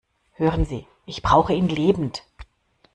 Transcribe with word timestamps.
Hören 0.33 0.65
Sie, 0.65 0.87
ich 1.05 1.21
brauche 1.21 1.53
ihn 1.53 1.67
lebend! 1.69 2.23